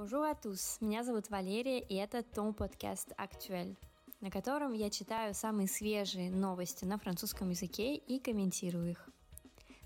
[0.00, 3.76] Bonjour à tous, меня зовут Валерия, и это Том подкаст «Актуэль»,
[4.22, 9.10] на котором я читаю самые свежие новости на французском языке и комментирую их.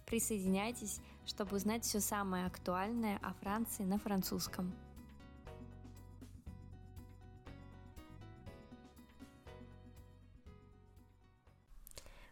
[0.06, 4.72] Присоединяйтесь, чтобы узнать все самое актуальное о Франции на французском.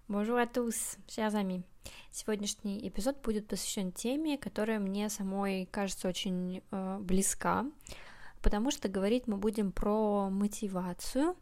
[0.07, 1.65] Bonjour à tous, chers amis.
[2.15, 7.65] Сегодняшний эпизод будет посвящен теме, которая мне самой кажется очень э, близка,
[8.43, 11.35] потому что говорить мы будем про мотивацию,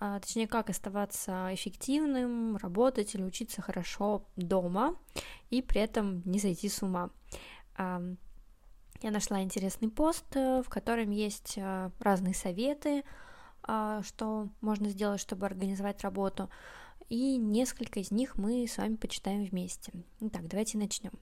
[0.00, 4.96] а, точнее, как оставаться эффективным, работать или учиться хорошо дома
[5.50, 7.10] и при этом не зайти с ума.
[7.76, 8.00] А,
[9.02, 13.04] я нашла интересный пост, э, в котором есть э, разные советы,
[13.62, 16.48] а, что можно сделать, чтобы организовать работу
[17.08, 19.92] и несколько из них мы с вами почитаем вместе.
[20.20, 21.12] Итак, давайте начнем.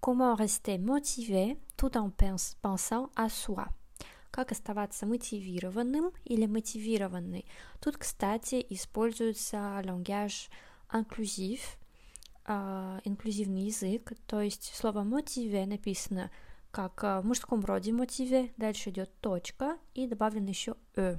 [0.00, 3.66] Comment rester motivé tout en pensant à soi?
[4.30, 7.46] Как оставаться мотивированным или мотивированной?
[7.80, 10.50] Тут, кстати, используется langage
[10.92, 11.60] инклюзив,
[12.46, 16.30] э, инклюзивный язык, то есть слово мотиве написано
[16.70, 21.18] как в мужском роде мотиве, дальше идет точка и добавлен еще э.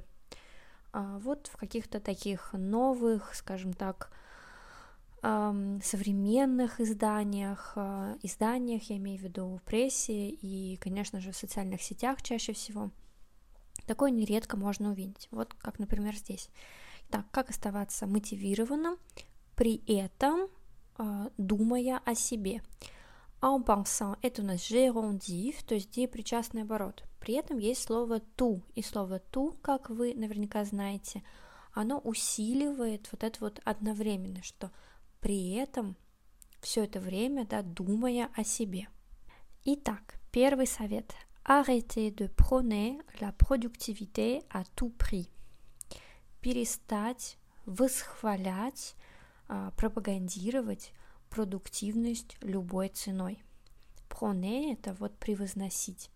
[0.96, 4.10] А, вот в каких-то таких новых, скажем так,
[5.20, 11.82] современных изданиях, а, изданиях, я имею в виду в прессе и, конечно же, в социальных
[11.82, 12.90] сетях чаще всего.
[13.86, 15.28] Такое нередко можно увидеть.
[15.32, 16.48] Вот как, например, здесь.
[17.10, 18.96] Так, как оставаться мотивированным,
[19.54, 20.48] при этом
[20.98, 22.62] э, думая о себе.
[23.42, 27.05] En pensant– это у нас gérondif, то есть депричастный оборот.
[27.26, 31.24] При этом есть слово «ту», и слово «ту», как вы наверняка знаете,
[31.72, 34.70] оно усиливает вот это вот одновременно, что
[35.20, 35.96] при этом
[36.60, 38.86] все это время, да, думая о себе.
[39.64, 41.16] Итак, первый совет.
[41.44, 45.28] Arrêtez de prôner la productivité à tout prix.
[46.40, 48.94] Перестать восхвалять,
[49.48, 50.92] а, пропагандировать
[51.28, 53.42] продуктивность любой ценой.
[54.08, 56.08] Prôner– это вот превозносить.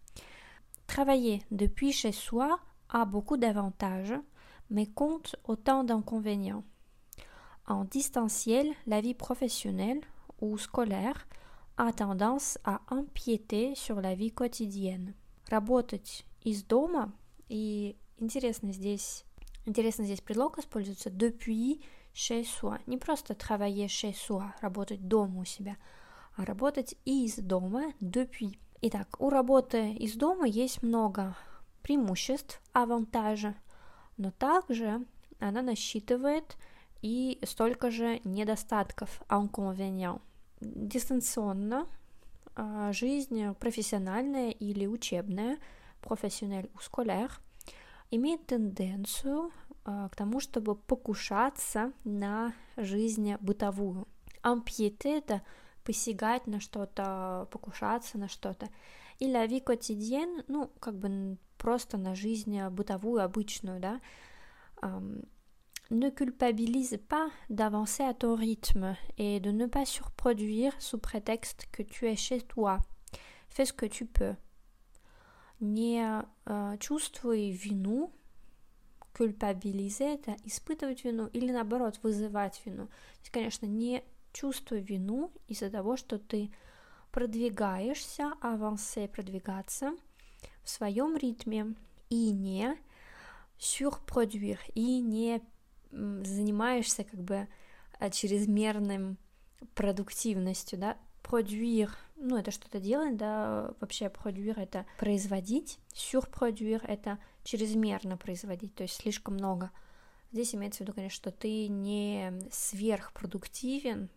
[0.90, 4.14] Travailler depuis chez soi a beaucoup d'avantages,
[4.70, 6.64] mais compte autant d'inconvénients.
[7.68, 10.02] En distanciel, la vie professionnelle
[10.40, 11.28] ou scolaire
[11.78, 15.14] a tendance à empiéter sur la vie quotidienne.
[15.50, 17.12] Работать из дома,
[17.50, 19.26] и интересно здесь,
[19.66, 21.82] интересно здесь предлог используется depuis
[22.14, 22.80] chez soi.
[22.88, 25.78] Не просто travailler chez soi, работать дома у себя,
[26.36, 28.58] а работать из дома depuis.
[28.83, 31.37] Итак, у работы из дома есть много
[31.83, 33.55] преимуществ, авантажа,
[34.17, 35.05] но также
[35.39, 36.57] она насчитывает
[37.03, 40.23] и столько же недостатков, inconvénients.
[40.63, 41.89] Дистанционно
[42.57, 45.59] а, жизнь профессиональная или учебная,
[46.01, 47.29] профессиональ ou
[48.11, 49.53] имеет тенденцию
[49.85, 54.09] а, к тому, чтобы покушаться на жизнь бытовую.
[54.41, 55.43] Ампьете– это
[55.85, 58.69] посягать на что-то, покушаться на что-то.
[59.19, 64.01] И la vie quotidienne, ну, как бы просто на жизнь бытовую, обычную, да,
[65.91, 71.83] ne culpabilise pas d'avancer à ton rythme et de ne pas surproduire sous prétexte que
[71.83, 72.79] tu es chez toi.
[73.49, 74.37] Fais ce que tu peux.
[75.61, 78.13] Не uh, чувствуй вину,
[79.13, 82.87] culpabiliser это испытывать вину или наоборот вызывать вину.
[82.87, 84.03] То есть, конечно, не
[84.33, 86.51] чувствуй вину из-за того, что ты
[87.11, 89.93] продвигаешься, авансе, продвигаться
[90.63, 91.75] в своем ритме
[92.09, 92.77] и не
[93.59, 95.43] surproduire, и не
[95.91, 97.49] занимаешься как бы
[97.99, 99.19] э, чрезмерным
[99.75, 108.17] продуктивностью, да, produire, ну, это что-то делать, да, вообще produire— это производить, surproduire— это чрезмерно
[108.17, 109.71] производить, то есть слишком много.
[110.33, 114.11] Здесь имеется в виду, конечно, что ты не сверхпродуктивен,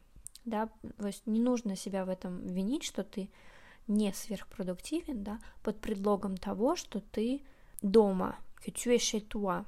[0.45, 3.29] да, то есть не нужно себя в этом винить, что ты
[3.87, 7.41] не сверхпродуктивен, да, под предлогом того, что ты
[7.81, 9.65] дома, que tu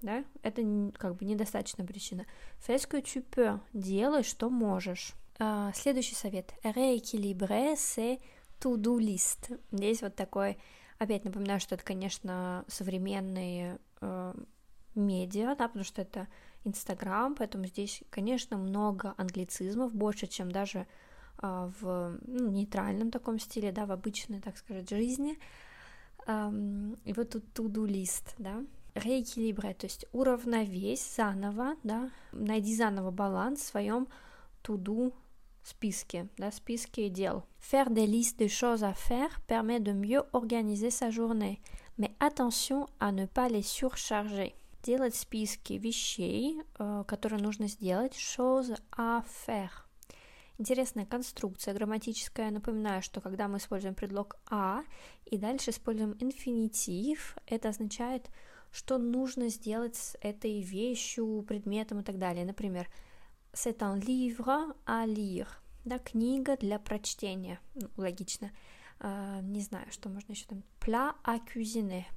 [0.00, 0.62] да, это
[0.96, 2.24] как бы недостаточная причина.
[2.64, 5.14] Fais ce que делай, что можешь.
[5.40, 6.52] А, следующий совет.
[6.62, 8.20] Rééquilibrer, c'est
[8.60, 9.00] to-do.
[9.72, 10.58] Здесь вот такой,
[10.98, 14.34] опять напоминаю, что это, конечно, современные э,
[14.98, 16.28] медиа, да, потому что это
[16.64, 20.86] Инстаграм, поэтому здесь, конечно, много англицизмов, больше, чем даже
[21.40, 25.38] э, в ну, нейтральном таком стиле, да, в обычной, так сказать, жизни.
[26.26, 28.62] И вот тут to-do лист, да,
[28.94, 34.08] реэкилибре, то есть уравновесь заново, да, найди заново баланс в своем
[34.62, 35.14] to-do
[35.62, 37.44] списке, да, списке дел.
[37.58, 41.62] Faire des listes de choses à faire permet de mieux organiser sa journée.
[41.98, 44.54] mais attention à ne pas les surcharger.
[44.88, 49.68] Делать списки вещей, э, которые нужно сделать, choses à faire.
[50.56, 52.50] Интересная конструкция грамматическая.
[52.50, 54.80] Напоминаю, что когда мы используем предлог «а»
[55.26, 58.30] и дальше используем инфинитив, это означает,
[58.72, 62.46] что нужно сделать с этой вещью, предметом и так далее.
[62.46, 62.88] Например,
[63.52, 65.48] c'est un livre à lire.
[65.84, 67.60] Да, книга для прочтения.
[67.74, 68.50] Ну, логично.
[69.00, 70.62] Uh, не знаю, что можно еще там.
[70.80, 71.38] Plat à.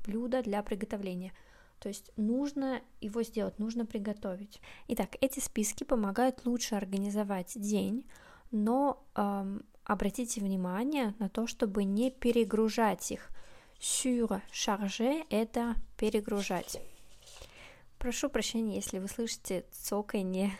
[0.05, 1.33] Блюдо для приготовления.
[1.81, 4.61] То есть нужно его сделать, нужно приготовить.
[4.87, 8.05] Итак, эти списки помогают лучше организовать день,
[8.51, 13.29] но эм, обратите внимание на то, чтобы не перегружать их.
[13.79, 16.79] Sur charger– это перегружать.
[17.97, 20.51] Прошу прощения, если вы слышите цоканье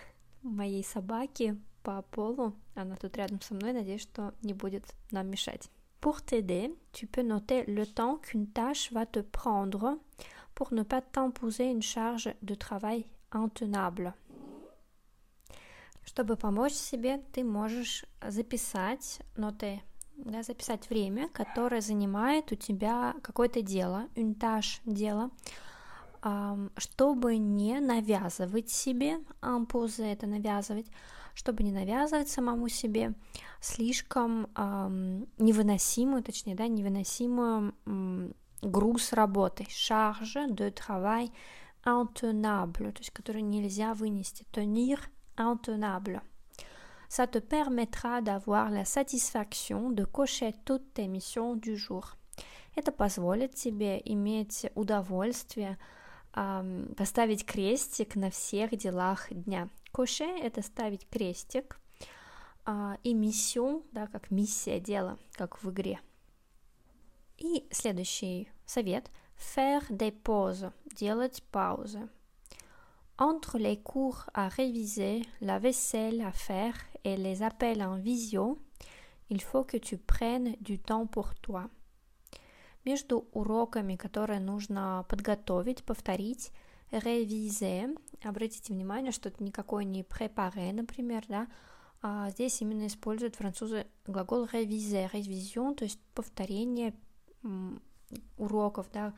[0.42, 2.56] моей собаки по полу.
[2.74, 5.70] Она тут рядом со мной, надеюсь, что не будет нам мешать.
[6.02, 10.00] Pour t'aider, tu peux noter le temps qu'une tâche va te prendre
[10.62, 14.14] pour ne pas t'imposer une charge de travail intenable.
[16.06, 19.82] Чтобы помочь себе, ты можешь записать ноты,
[20.18, 24.08] да, записать время, которое занимает у тебя какое-то дело,
[24.40, 25.32] tâche, дело,
[26.78, 30.86] чтобы не навязывать себе, imposer это навязывать,
[31.34, 33.16] чтобы не навязывать самому себе
[33.62, 34.44] слишком
[35.40, 37.74] невыносимую, точнее, да, невыносимую
[38.62, 41.32] груз работы, charge de travail
[41.86, 45.00] intenable, то есть который нельзя вынести, tenir
[45.38, 46.22] intenable.
[47.10, 52.16] Ça te permettra d'avoir la satisfaction de cocher toutes tes missions du jour.
[52.76, 55.78] Это позволит тебе иметь удовольствие
[56.34, 59.68] э, поставить крестик на всех делах дня.
[59.92, 61.82] Коше– это ставить крестик,
[62.66, 66.00] э, и миссион, да, как миссия дела, как в игре–
[67.42, 69.10] и следующий совет–
[69.42, 72.08] faire des pauses, делать паузы.
[73.18, 78.60] Entre les cours à réviser, la vaisselle à faire et les appels en visio,
[79.30, 81.70] il faut que tu prennes du temps pour toi.
[82.84, 86.52] Между уроками, которые нужно подготовить, повторить,
[86.92, 91.48] réviser, обратите внимание, что это никакой не préparer, например, да,
[92.02, 96.96] а здесь именно используют французы глагол réviser, révision, то есть повторение,
[98.38, 99.14] уроков, да,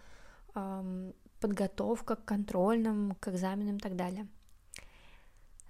[1.39, 4.27] подготовка к контрольным, к экзаменам и так далее.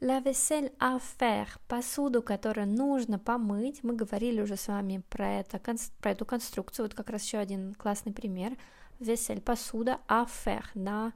[0.04, 3.84] La vaisselle à faire, посуду, которую нужно помыть.
[3.84, 5.62] Мы говорили уже с вами про, это,
[6.02, 6.88] про эту конструкцию.
[6.88, 8.58] Вот как раз еще один классный пример.
[9.00, 11.14] Vaisselle, посуда, à faire, на,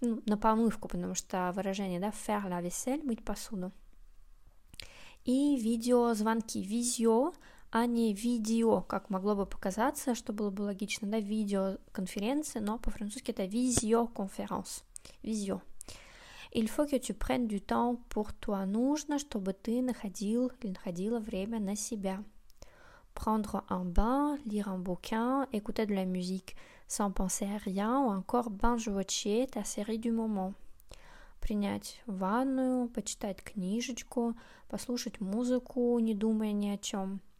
[0.00, 3.72] ну, на помывку, потому что выражение, да, faire la vaisselle, мыть посуду.
[5.24, 6.58] И видеозвонки.
[6.58, 7.34] Визио
[7.76, 13.32] а не видео, как могло бы показаться, что было бы логично, да, видеоконференции, но по-французски
[13.32, 14.82] это визиоконференц,
[15.24, 15.60] визио.
[16.52, 18.64] Il faut que tu prennes du temps pour toi.
[18.64, 22.22] Нужно, чтобы ты находил или находила время на себя.
[23.12, 26.54] Prendre un bain, lire un bouquin, écouter de la musique
[26.86, 30.54] sans penser à rien ou encore binge-watcher ta série du moment.
[31.40, 34.36] Принять ванную, почитать книжечку,
[34.68, 37.20] послушать музыку, не думая ни о чем–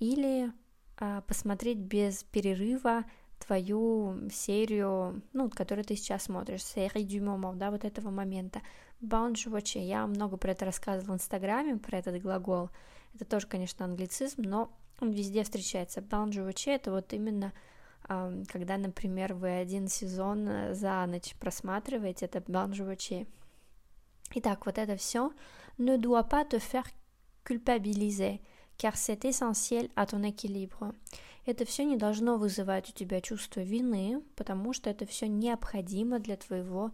[0.00, 0.52] или
[0.96, 3.04] а, посмотреть без перерыва
[3.38, 8.60] твою серию, ну, которую ты сейчас смотришь, серию du да, вот этого момента.
[9.00, 12.70] Bounce watch, я много про это рассказывала в Инстаграме, про этот глагол.
[13.14, 14.70] Это тоже, конечно, англицизм, но
[15.00, 16.00] он везде встречается.
[16.00, 17.52] Bounce watch это вот именно
[18.48, 23.26] когда, например, вы один сезон за ночь просматриваете, это bounce watch.
[24.34, 25.32] Итак, вот это все
[25.78, 26.86] ne doit pas te faire
[27.44, 28.40] culpabiliser
[28.80, 30.94] car c'est essentiel à ton équilibre.
[31.44, 36.36] Это все не должно вызывать у тебя чувство вины, потому что это все необходимо для
[36.36, 36.90] твоего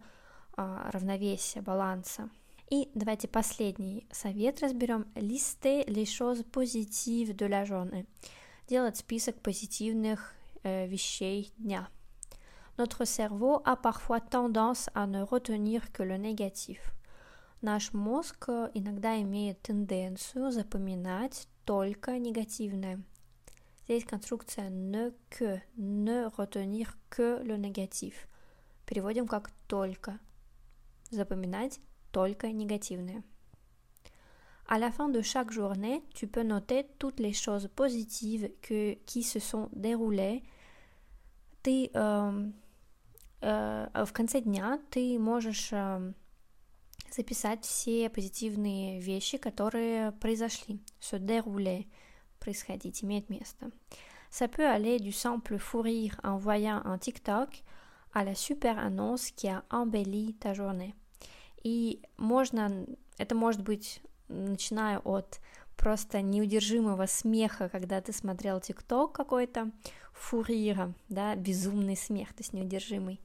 [0.57, 2.29] а, равновесия, баланса.
[2.69, 5.05] И давайте последний совет разберем.
[5.15, 8.05] Lister les choses positives de la journée.
[8.67, 11.87] Делать список позитивных э, вещей дня.
[12.77, 16.79] Notre cerveau a parfois tendance à ne retenir que le négatif.
[17.61, 23.03] Наш мозг иногда имеет тенденцию запоминать только негативное.
[23.83, 28.27] Здесь конструкция ne que, ne retenir que le négatif.
[28.85, 30.17] Переводим как только.
[31.11, 31.79] Запоминать
[32.11, 33.21] только негативное.
[34.65, 39.23] À la fin de chaque journée, tu peux noter toutes les choses positives que, qui
[39.23, 40.43] se sont déroulées.
[41.63, 42.51] Ты э,
[43.41, 46.13] э, в конце дня ты можешь э,
[47.11, 50.79] записать все позитивные вещи, которые произошли.
[50.99, 51.87] Se dérouler,
[52.39, 53.71] происходить, имеет место.
[54.29, 57.63] Ça peut aller du simple fou rire en voyant un TikTok
[58.13, 60.93] à la super annonce qui a embelli ta journée.
[61.63, 62.85] И можно,
[63.17, 65.39] это может быть, начиная от
[65.75, 69.71] просто неудержимого смеха, когда ты смотрел ТикТок какой-то,
[70.13, 73.21] фурира, да, безумный смех, то есть неудержимый,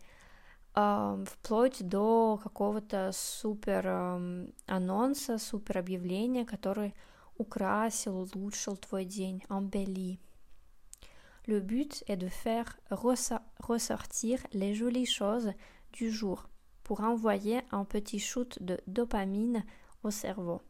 [0.75, 3.87] вплоть до какого-то супер
[4.67, 6.95] анонса, супер объявления, который
[7.37, 10.19] украсил, улучшил твой день, embelli.
[11.47, 12.79] Le but est de faire
[13.59, 15.53] ressortir les jolies choses
[15.93, 16.49] du jour
[16.85, 19.65] pour envoyer un petit shoot de dopamine
[20.05, 20.63] au cerveau.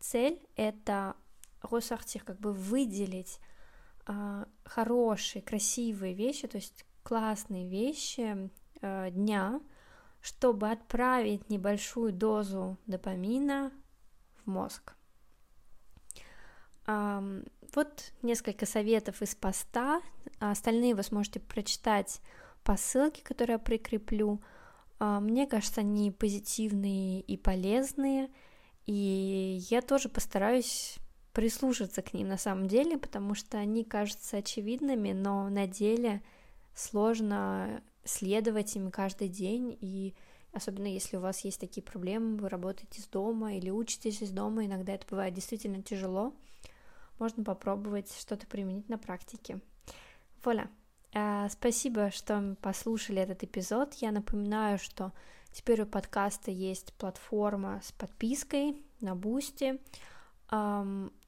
[0.00, 1.14] Цель– это
[1.62, 3.40] ressortir, как бы выделить
[4.06, 8.50] э, хорошие, красивые вещи, то есть классные вещи
[9.10, 9.60] дня,
[10.20, 13.72] чтобы отправить небольшую дозу допамина
[14.44, 14.94] в мозг.
[16.86, 17.42] Э,
[17.74, 20.00] вот несколько советов из поста,
[20.38, 22.20] остальные вы сможете прочитать
[22.64, 24.40] по ссылке, которую я прикреплю.
[24.98, 28.30] Мне кажется, они позитивные и полезные–
[28.86, 30.96] и я тоже постараюсь
[31.32, 36.22] прислушаться к ним на самом деле, потому что они кажутся очевидными, но на деле
[36.74, 40.14] сложно следовать им каждый день, и
[40.52, 44.64] особенно если у вас есть такие проблемы, вы работаете из дома или учитесь из дома,
[44.64, 46.32] иногда это бывает действительно тяжело,
[47.18, 49.60] можно попробовать что-то применить на практике.
[50.42, 50.70] Вуаля.
[51.50, 53.94] Спасибо, что послушали этот эпизод.
[53.94, 55.12] Я напоминаю, что
[55.56, 59.80] Теперь у подкаста есть платформа с подпиской на Boosty.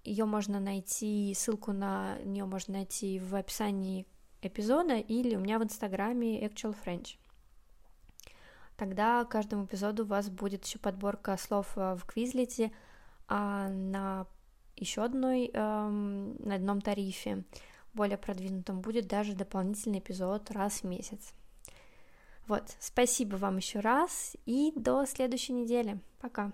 [0.04, 4.06] Ее можно найти, ссылку на нее можно найти в описании
[4.42, 7.16] эпизода или у меня в инстаграме Actual French.
[8.76, 12.72] Тогда каждому эпизоду у вас будет еще подборка слов э, в Квизлете,
[13.26, 14.26] а на
[14.76, 17.44] еще одной, эм, на одном тарифе,
[17.92, 21.32] более продвинутом, будет даже дополнительный эпизод раз в месяц.
[22.46, 25.98] Вот, спасибо вам еще раз и до следующей недели.
[26.20, 26.52] Пока.